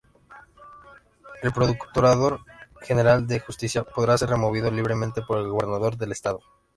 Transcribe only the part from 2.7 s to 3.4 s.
General de